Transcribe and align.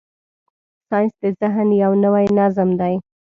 ساینس 0.89 1.13
د 1.21 1.23
ذهن 1.39 1.69
یو 1.83 1.91
نوی 2.03 2.25
نظم 2.39 2.69
دی. 2.79 2.93